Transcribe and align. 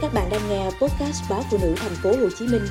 Các 0.00 0.14
bạn 0.14 0.28
đang 0.30 0.40
nghe 0.48 0.64
podcast 0.64 1.30
báo 1.30 1.42
phụ 1.50 1.58
nữ 1.62 1.74
thành 1.76 1.92
phố 2.02 2.10
Hồ 2.10 2.28
Chí 2.38 2.46
Minh 2.46 2.62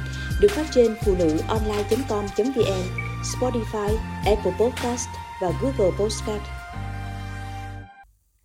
được 0.41 0.47
phát 0.51 0.65
trên 0.71 0.95
phụ 1.05 1.15
nữ 1.19 1.37
online.com.vn, 1.47 2.83
Spotify, 3.23 3.95
Apple 4.25 4.51
Podcast 4.59 5.07
và 5.41 5.51
Google 5.61 5.91
Podcast. 5.99 6.41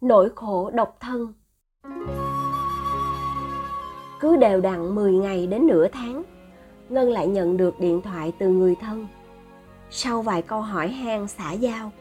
Nỗi 0.01 0.29
khổ 0.35 0.71
độc 0.75 0.97
thân 1.01 1.33
Cứ 4.21 4.37
đều 4.37 4.61
đặn 4.61 4.95
10 4.95 5.13
ngày 5.13 5.47
đến 5.47 5.67
nửa 5.67 5.89
tháng, 5.89 6.23
Ngân 6.89 7.11
lại 7.11 7.27
nhận 7.27 7.57
được 7.57 7.81
điện 7.81 8.03
thoại 8.03 8.33
từ 8.39 8.49
người 8.49 8.75
thân. 8.81 9.07
Sau 9.91 10.23
vài 10.23 10.43
câu 10.43 10.61
hỏi 10.61 10.89
han 10.89 11.29
xả 11.29 11.53
giao, 11.53 11.93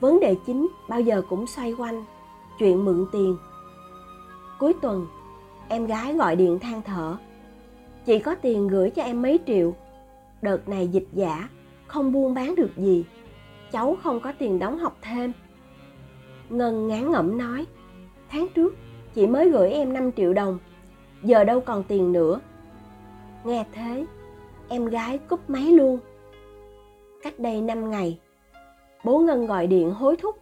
vấn 0.00 0.20
đề 0.20 0.34
chính 0.46 0.68
bao 0.88 1.00
giờ 1.00 1.22
cũng 1.28 1.46
xoay 1.46 1.72
quanh 1.72 2.04
chuyện 2.58 2.84
mượn 2.84 3.06
tiền. 3.12 3.36
Cuối 4.58 4.72
tuần, 4.82 5.06
em 5.68 5.86
gái 5.86 6.14
gọi 6.14 6.36
điện 6.36 6.58
than 6.58 6.82
thở. 6.82 7.16
Chị 8.06 8.18
có 8.18 8.34
tiền 8.34 8.68
gửi 8.68 8.90
cho 8.90 9.02
em 9.02 9.22
mấy 9.22 9.38
triệu. 9.46 9.74
Đợt 10.42 10.68
này 10.68 10.88
dịch 10.88 11.06
giả, 11.12 11.48
không 11.86 12.12
buôn 12.12 12.34
bán 12.34 12.54
được 12.54 12.76
gì. 12.76 13.04
Cháu 13.72 13.96
không 14.02 14.20
có 14.20 14.32
tiền 14.38 14.58
đóng 14.58 14.78
học 14.78 14.96
thêm. 15.02 15.32
Ngân 16.48 16.88
ngán 16.88 17.10
ngẩm 17.10 17.38
nói, 17.38 17.66
tháng 18.28 18.46
trước 18.54 18.76
chị 19.14 19.26
mới 19.26 19.50
gửi 19.50 19.70
em 19.70 19.92
5 19.92 20.12
triệu 20.12 20.32
đồng, 20.32 20.58
giờ 21.22 21.44
đâu 21.44 21.60
còn 21.60 21.82
tiền 21.82 22.12
nữa. 22.12 22.40
Nghe 23.44 23.64
thế, 23.72 24.06
em 24.68 24.86
gái 24.86 25.18
cúp 25.18 25.50
máy 25.50 25.62
luôn. 25.62 25.98
Cách 27.22 27.38
đây 27.38 27.60
5 27.60 27.90
ngày, 27.90 28.18
bố 29.04 29.18
Ngân 29.18 29.46
gọi 29.46 29.66
điện 29.66 29.90
hối 29.90 30.16
thúc, 30.16 30.38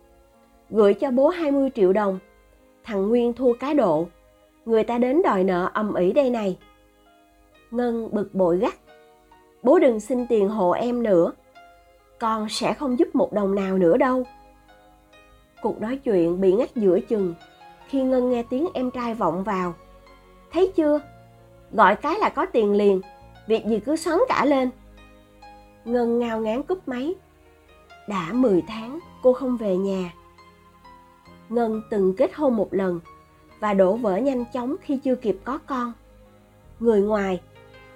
gửi 0.70 0.95
cho 0.95 1.10
bố 1.10 1.29
20 1.29 1.70
triệu 1.74 1.93
đồng. 1.93 2.18
Thằng 2.84 3.09
Nguyên 3.09 3.32
thua 3.32 3.52
cá 3.52 3.74
độ, 3.74 4.09
người 4.64 4.84
ta 4.84 4.98
đến 4.98 5.23
đòi 5.23 5.45
nợ 5.45 5.70
ầm 5.74 5.95
ĩ 5.95 6.12
đây 6.12 6.30
này. 6.30 6.59
Ngân 7.70 8.09
bực 8.12 8.34
bội 8.34 8.59
gắt, 8.59 8.74
bố 9.62 9.79
đừng 9.79 10.01
xin 10.01 10.26
tiền 10.26 10.48
hộ 10.48 10.71
em 10.71 11.02
nữa, 11.02 11.32
con 12.21 12.48
sẽ 12.48 12.74
không 12.74 12.98
giúp 12.98 13.15
một 13.15 13.32
đồng 13.32 13.54
nào 13.54 13.79
nữa 13.79 13.96
đâu. 13.96 14.24
Cuộc 15.62 15.80
nói 15.80 15.96
chuyện 15.96 16.40
bị 16.40 16.52
ngắt 16.52 16.76
giữa 16.76 17.01
chừng 17.01 17.34
khi 17.88 18.02
Ngân 18.02 18.30
nghe 18.30 18.43
tiếng 18.43 18.68
em 18.74 18.90
trai 18.90 19.15
vọng 19.15 19.45
vào. 19.45 19.74
Thấy 20.52 20.73
chưa? 20.76 21.01
Gọi 21.73 21.96
cái 21.96 22.18
là 22.18 22.28
có 22.28 22.46
tiền 22.46 22.73
liền, 22.73 23.01
việc 23.46 23.65
gì 23.66 23.80
cứ 23.80 23.96
xoắn 23.96 24.18
cả 24.28 24.45
lên. 24.45 24.71
Ngân 25.84 26.18
ngao 26.18 26.40
ngán 26.40 26.62
cúp 26.62 26.88
máy. 26.88 27.15
Đã 28.09 28.28
10 28.32 28.62
tháng 28.68 28.99
cô 29.23 29.32
không 29.32 29.56
về 29.56 29.76
nhà. 29.76 30.12
Ngân 31.49 31.82
từng 31.90 32.15
kết 32.16 32.34
hôn 32.34 32.56
một 32.56 32.68
lần 32.74 33.01
và 33.60 33.74
đổ 33.74 33.97
vỡ 33.97 34.16
nhanh 34.16 34.45
chóng 34.52 34.77
khi 34.83 34.97
chưa 34.97 35.15
kịp 35.15 35.37
có 35.45 35.59
con. 35.66 35.93
Người 36.80 37.02
ngoài 37.02 37.41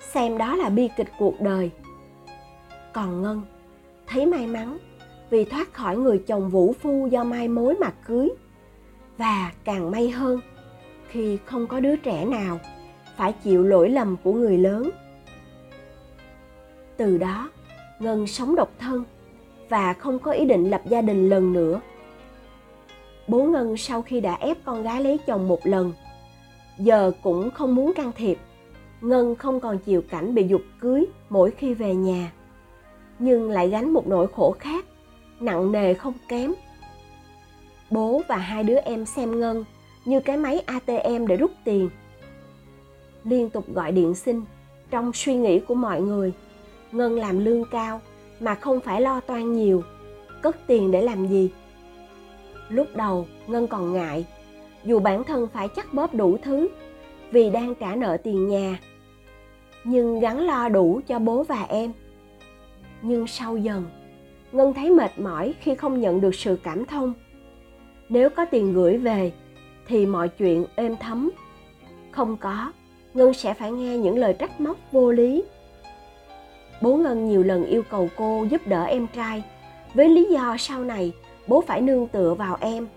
xem 0.01 0.39
đó 0.39 0.57
là 0.57 0.69
bi 0.69 0.89
kịch 0.97 1.09
cuộc 1.19 1.41
đời. 1.41 1.71
Còn 2.93 3.23
Ngân 3.23 3.43
thấy 4.07 4.27
may 4.27 4.47
mắn 4.47 4.79
vì 5.31 5.45
thoát 5.45 5.73
khỏi 5.73 5.97
người 5.97 6.19
chồng 6.27 6.49
vũ 6.49 6.73
phu 6.73 7.07
do 7.07 7.25
mai 7.25 7.49
mối 7.49 7.75
mà 7.75 7.91
cưới 8.07 8.29
và 9.19 9.53
càng 9.65 9.91
may 9.91 10.11
hơn 10.11 10.41
khi 11.09 11.39
không 11.45 11.67
có 11.67 11.81
đứa 11.81 11.97
trẻ 11.97 12.25
nào 12.25 12.61
phải 13.17 13.33
chịu 13.33 13.63
lỗi 13.63 13.91
lầm 13.91 14.17
của 14.23 14.33
người 14.33 14.59
lớn 14.59 14.91
từ 16.99 17.19
đó, 17.19 17.51
ngân 17.99 18.27
sống 18.27 18.55
độc 18.55 18.71
thân 18.79 19.05
và 19.69 19.93
không 19.93 20.19
có 20.19 20.33
ý 20.33 20.45
định 20.45 20.71
lập 20.71 20.83
gia 20.89 21.03
đình 21.03 21.29
lần 21.29 21.53
nữa 21.53 21.81
bố 23.29 23.43
ngân 23.43 23.77
sau 23.77 24.03
khi 24.03 24.21
đã 24.21 24.35
ép 24.35 24.57
con 24.65 24.83
gái 24.83 25.03
lấy 25.03 25.19
chồng 25.27 25.49
một 25.49 25.67
lần, 25.67 25.93
giờ 26.79 27.13
cũng 27.23 27.51
không 27.51 27.75
muốn 27.75 27.93
can 27.95 28.13
thiệp. 28.17 28.39
Ngân 29.01 29.35
không 29.35 29.61
còn 29.61 29.79
chịu 29.79 30.03
cảnh 30.03 30.35
bị 30.35 30.47
dục 30.47 30.63
cưới 30.81 31.07
mỗi 31.29 31.51
khi 31.51 31.75
về 31.75 31.95
nhà, 31.95 32.33
nhưng 33.19 33.51
lại 33.51 33.69
gánh 33.69 33.93
một 33.93 34.07
nỗi 34.07 34.27
khổ 34.37 34.55
khác, 34.59 34.85
nặng 35.41 35.73
nề 35.73 35.95
không 35.95 36.15
kém. 36.29 36.55
Bố 37.91 38.23
và 38.29 38.37
hai 38.37 38.65
đứa 38.65 38.79
em 38.79 39.05
xem 39.05 39.41
ngân 39.41 39.65
như 40.05 40.21
cái 40.21 40.37
máy 40.37 40.63
atm 40.67 41.27
để 41.27 41.37
rút 41.37 41.51
tiền. 41.65 41.91
Liên 43.25 43.51
tục 43.51 43.65
gọi 43.75 43.93
điện 43.93 44.15
xin. 44.15 44.43
Trong 44.91 45.13
suy 45.13 45.35
nghĩ 45.35 45.61
của 45.61 45.75
mọi 45.75 46.01
người, 46.01 46.33
ngân 46.93 47.17
làm 47.17 47.45
lương 47.45 47.65
cao 47.71 48.01
mà 48.41 48.55
không 48.55 48.81
phải 48.81 49.01
lo 49.01 49.21
toan 49.21 49.53
nhiều. 49.53 49.83
Cất 50.43 50.57
tiền 50.67 50.91
để 50.91 51.03
làm 51.03 51.29
gì? 51.29 51.51
Lúc 52.69 52.87
đầu 52.97 53.27
ngân 53.47 53.67
còn 53.67 53.93
ngại. 53.93 54.27
Dù 54.85 55.01
bản 55.01 55.25
thân 55.25 55.49
phải 55.53 55.69
chắc 55.77 55.95
bóp 55.95 56.15
đủ 56.15 56.39
thứ, 56.43 56.69
vì 57.31 57.51
đang 57.51 57.75
trả 57.75 57.95
nợ 57.95 58.17
tiền 58.25 58.49
nhà, 58.49 58.79
nhưng 59.85 60.21
gắn 60.21 60.41
lo 60.41 60.69
đủ 60.69 61.01
cho 61.07 61.19
bố 61.19 61.43
và 61.43 61.67
em. 61.69 61.93
Nhưng 63.03 63.27
sau 63.27 63.57
dần, 63.57 63.85
ngân 64.53 64.75
thấy 64.75 64.91
mệt 64.91 65.19
mỏi 65.19 65.55
khi 65.61 65.75
không 65.75 66.01
nhận 66.01 66.21
được 66.21 66.35
sự 66.35 66.59
cảm 66.63 66.85
thông. 66.85 67.15
Nếu 68.09 68.31
có 68.31 68.45
tiền 68.45 68.73
gửi 68.73 68.99
về, 68.99 69.33
thì 69.87 70.07
mọi 70.07 70.29
chuyện 70.29 70.67
êm 70.75 70.97
thấm. 70.97 71.31
Không 72.11 72.37
có, 72.37 72.73
ngân 73.15 73.35
sẽ 73.35 73.55
phải 73.55 73.73
nghe 73.73 73.99
những 73.99 74.19
lời 74.19 74.37
trách 74.39 74.61
móc 74.61 74.77
vô 74.93 75.13
lý. 75.13 75.45
Bố 76.83 76.97
ngân 76.97 77.29
nhiều 77.29 77.43
lần 77.43 77.65
yêu 77.65 77.83
cầu 77.91 78.09
cô 78.17 78.47
giúp 78.51 78.67
đỡ 78.67 78.85
em 78.85 79.07
trai. 79.15 79.43
Với 79.95 80.09
lý 80.09 80.25
do 80.31 80.57
sau 80.59 80.85
này 80.85 81.13
bố 81.49 81.61
phải 81.61 81.81
nương 81.81 82.07
tựa 82.09 82.35
vào 82.35 82.57
em. 82.61 82.89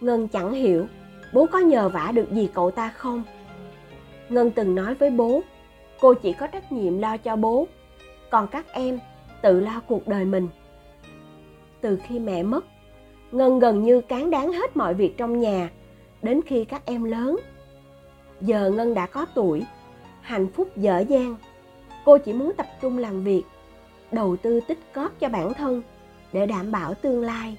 Ngân 0.00 0.28
chẳng 0.28 0.52
hiểu, 0.52 0.86
bố 1.32 1.46
có 1.52 1.58
nhờ 1.58 1.88
vả 1.88 2.12
được 2.14 2.32
gì 2.32 2.48
cậu 2.54 2.70
ta 2.70 2.88
không? 2.88 3.22
Ngân 4.28 4.50
từng 4.50 4.74
nói 4.74 4.94
với 4.94 5.10
bố, 5.10 5.40
cô 6.00 6.14
chỉ 6.14 6.32
có 6.32 6.46
trách 6.46 6.72
nhiệm 6.72 6.98
lo 6.98 7.16
cho 7.16 7.36
bố, 7.36 7.66
còn 8.30 8.46
các 8.46 8.72
em 8.72 8.98
tự 9.42 9.60
lo 9.60 9.80
cuộc 9.86 10.08
đời 10.08 10.24
mình. 10.24 10.48
Từ 11.80 11.98
khi 12.06 12.18
mẹ 12.18 12.42
mất, 12.42 12.64
ngân 13.32 13.58
gần 13.58 13.82
như 13.82 14.00
cán 14.00 14.30
đáng 14.30 14.52
hết 14.52 14.76
mọi 14.76 14.94
việc 14.94 15.16
trong 15.16 15.40
nhà, 15.40 15.70
đến 16.22 16.40
khi 16.46 16.64
các 16.64 16.82
em 16.86 17.04
lớn. 17.04 17.36
Giờ 18.40 18.70
ngân 18.70 18.94
đã 18.94 19.06
có 19.06 19.26
tuổi, 19.34 19.62
hạnh 20.20 20.46
phúc 20.54 20.76
dở 20.76 20.98
dang. 20.98 21.36
Cô 22.04 22.18
chỉ 22.18 22.32
muốn 22.32 22.52
tập 22.56 22.66
trung 22.82 22.98
làm 22.98 23.24
việc, 23.24 23.42
đầu 24.12 24.36
tư 24.36 24.60
tích 24.68 24.78
cóp 24.92 25.20
cho 25.20 25.28
bản 25.28 25.54
thân 25.54 25.82
để 26.36 26.46
đảm 26.46 26.72
bảo 26.72 26.94
tương 26.94 27.20
lai. 27.20 27.56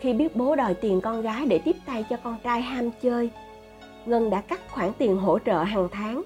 Khi 0.00 0.12
biết 0.12 0.36
bố 0.36 0.56
đòi 0.56 0.74
tiền 0.74 1.00
con 1.00 1.22
gái 1.22 1.46
để 1.46 1.58
tiếp 1.58 1.76
tay 1.86 2.04
cho 2.10 2.16
con 2.24 2.36
trai 2.44 2.62
ham 2.62 2.90
chơi, 3.02 3.30
ngân 4.06 4.30
đã 4.30 4.40
cắt 4.40 4.60
khoản 4.70 4.92
tiền 4.98 5.16
hỗ 5.16 5.38
trợ 5.38 5.62
hàng 5.62 5.88
tháng. 5.92 6.22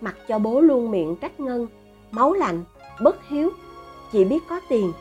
Mặc 0.00 0.16
cho 0.28 0.38
bố 0.38 0.60
luôn 0.60 0.90
miệng 0.90 1.16
trách 1.20 1.40
ngân, 1.40 1.66
máu 2.10 2.32
lạnh, 2.32 2.64
bất 3.00 3.28
hiếu, 3.28 3.50
chỉ 4.12 4.24
biết 4.24 4.42
có 4.48 4.60
tiền. 4.68 4.92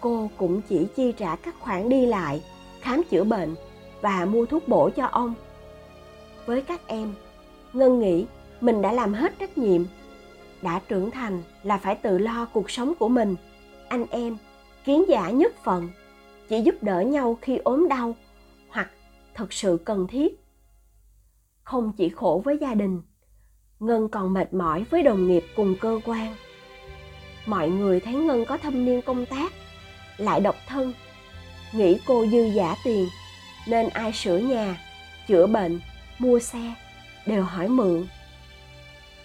Cô 0.00 0.30
cũng 0.36 0.60
chỉ 0.68 0.86
chi 0.96 1.12
trả 1.12 1.36
các 1.36 1.54
khoản 1.60 1.88
đi 1.88 2.06
lại, 2.06 2.42
khám 2.80 3.02
chữa 3.10 3.24
bệnh 3.24 3.54
và 4.00 4.24
mua 4.24 4.46
thuốc 4.46 4.68
bổ 4.68 4.90
cho 4.96 5.06
ông. 5.06 5.34
Với 6.46 6.62
các 6.62 6.86
em, 6.86 7.14
ngân 7.72 8.00
nghĩ 8.00 8.26
mình 8.60 8.82
đã 8.82 8.92
làm 8.92 9.14
hết 9.14 9.38
trách 9.38 9.58
nhiệm, 9.58 9.82
đã 10.62 10.80
trưởng 10.88 11.10
thành 11.10 11.42
là 11.62 11.78
phải 11.78 11.94
tự 11.94 12.18
lo 12.18 12.46
cuộc 12.52 12.70
sống 12.70 12.94
của 12.98 13.08
mình 13.08 13.36
anh 13.88 14.06
em, 14.10 14.36
kiến 14.84 15.04
giả 15.08 15.30
nhất 15.30 15.52
phận, 15.64 15.88
chỉ 16.48 16.60
giúp 16.60 16.74
đỡ 16.82 17.00
nhau 17.00 17.38
khi 17.42 17.56
ốm 17.56 17.88
đau 17.88 18.16
hoặc 18.68 18.90
thật 19.34 19.52
sự 19.52 19.78
cần 19.84 20.06
thiết. 20.06 20.40
Không 21.62 21.92
chỉ 21.96 22.08
khổ 22.08 22.42
với 22.44 22.58
gia 22.60 22.74
đình, 22.74 23.02
ngân 23.80 24.08
còn 24.08 24.32
mệt 24.32 24.54
mỏi 24.54 24.84
với 24.90 25.02
đồng 25.02 25.28
nghiệp 25.28 25.44
cùng 25.56 25.74
cơ 25.80 26.00
quan. 26.04 26.34
Mọi 27.46 27.68
người 27.68 28.00
thấy 28.00 28.14
ngân 28.14 28.44
có 28.44 28.56
thâm 28.56 28.84
niên 28.84 29.02
công 29.02 29.26
tác, 29.26 29.52
lại 30.16 30.40
độc 30.40 30.56
thân, 30.66 30.92
nghĩ 31.72 31.98
cô 32.06 32.26
dư 32.26 32.44
giả 32.44 32.74
tiền, 32.84 33.08
nên 33.66 33.88
ai 33.88 34.12
sửa 34.12 34.38
nhà, 34.38 34.80
chữa 35.28 35.46
bệnh, 35.46 35.80
mua 36.18 36.38
xe, 36.38 36.74
đều 37.26 37.42
hỏi 37.42 37.68
mượn. 37.68 38.06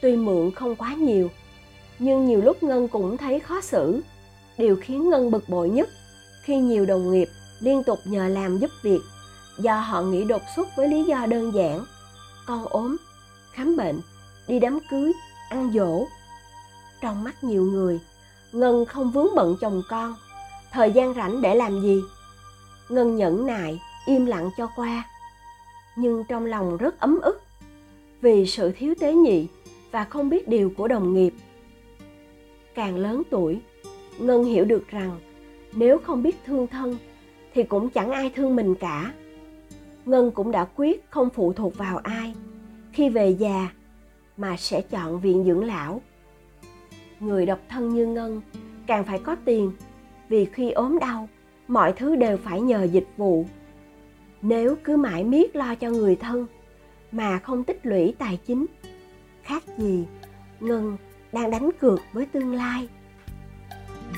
Tuy 0.01 0.15
mượn 0.15 0.51
không 0.51 0.75
quá 0.75 0.93
nhiều, 0.93 1.29
nhưng 1.99 2.25
nhiều 2.25 2.41
lúc 2.41 2.63
ngân 2.63 2.87
cũng 2.87 3.17
thấy 3.17 3.39
khó 3.39 3.61
xử 3.61 4.01
điều 4.57 4.75
khiến 4.75 5.09
ngân 5.09 5.31
bực 5.31 5.49
bội 5.49 5.69
nhất, 5.69 5.89
khi 6.43 6.57
nhiều 6.57 6.85
đồng 6.85 7.11
nghiệp 7.11 7.29
liên 7.59 7.83
tục 7.83 7.99
nhờ 8.05 8.27
làm 8.27 8.57
giúp 8.57 8.71
việc 8.81 9.01
do 9.59 9.79
họ 9.79 10.01
nghĩ 10.01 10.23
đột 10.23 10.41
xuất 10.55 10.67
với 10.75 10.87
lý 10.87 11.03
do 11.03 11.25
đơn 11.25 11.53
giản. 11.53 11.85
Con 12.45 12.65
ốm, 12.65 12.97
khám 13.51 13.75
bệnh, 13.75 14.01
đi 14.47 14.59
đám 14.59 14.79
cưới, 14.89 15.13
ăn 15.49 15.71
dỗ. 15.73 16.07
Trong 17.01 17.23
mắt 17.23 17.43
nhiều 17.43 17.63
người, 17.63 17.99
ngân 18.51 18.85
không 18.85 19.11
vướng 19.11 19.35
bận 19.35 19.57
chồng 19.61 19.81
con. 19.89 20.15
Thời 20.71 20.91
gian 20.91 21.13
rảnh 21.13 21.41
để 21.41 21.55
làm 21.55 21.81
gì? 21.81 22.01
Ngân 22.89 23.15
nhẫn 23.15 23.47
nại, 23.47 23.81
im 24.05 24.25
lặng 24.25 24.49
cho 24.57 24.67
qua. 24.75 25.09
Nhưng 25.95 26.23
trong 26.29 26.45
lòng 26.45 26.77
rất 26.77 26.99
ấm 26.99 27.19
ức 27.21 27.41
vì 28.21 28.45
sự 28.45 28.71
thiếu 28.77 28.93
tế 28.99 29.13
nhị 29.13 29.47
và 29.91 30.03
không 30.03 30.29
biết 30.29 30.47
điều 30.47 30.71
của 30.77 30.87
đồng 30.87 31.13
nghiệp. 31.13 31.33
Càng 32.75 32.95
lớn 32.95 33.23
tuổi 33.29 33.59
ngân 34.19 34.43
hiểu 34.43 34.65
được 34.65 34.87
rằng, 34.87 35.19
nếu 35.73 35.97
không 35.97 36.23
biết 36.23 36.35
thương 36.45 36.67
thân, 36.67 36.97
thì 37.53 37.63
cũng 37.63 37.89
chẳng 37.89 38.11
ai 38.11 38.31
thương 38.35 38.55
mình 38.55 38.75
cả. 38.75 39.13
Ngân 40.05 40.31
cũng 40.31 40.51
đã 40.51 40.67
quyết 40.75 41.05
không 41.09 41.29
phụ 41.29 41.53
thuộc 41.53 41.77
vào 41.77 41.97
ai. 41.97 42.35
Khi 42.91 43.09
về 43.09 43.29
già 43.29 43.69
mà 44.37 44.57
sẽ 44.57 44.81
chọn 44.81 45.19
viện 45.19 45.43
dưỡng 45.43 45.63
lão. 45.63 46.01
Người 47.19 47.45
độc 47.45 47.59
thân 47.69 47.89
như 47.89 48.05
ngân 48.05 48.41
càng 48.87 49.03
phải 49.03 49.19
có 49.19 49.35
tiền, 49.45 49.71
vì 50.29 50.45
khi 50.45 50.71
ốm 50.71 50.99
đau, 50.99 51.29
mọi 51.67 51.93
thứ 51.93 52.15
đều 52.15 52.37
phải 52.37 52.61
nhờ 52.61 52.83
dịch 52.83 53.07
vụ. 53.17 53.45
Nếu 54.41 54.75
cứ 54.83 54.97
mãi 54.97 55.23
miết 55.23 55.55
lo 55.55 55.75
cho 55.75 55.89
người 55.89 56.15
thân 56.15 56.45
mà 57.11 57.39
không 57.39 57.63
tích 57.63 57.85
lũy 57.85 58.13
tài 58.17 58.39
chính, 58.47 58.65
khác 59.43 59.63
gì 59.77 60.05
ngân 60.59 60.97
đang 61.31 61.51
đánh 61.51 61.69
cược 61.79 61.99
với 62.13 62.25
tương 62.25 62.53
lai. 62.53 62.87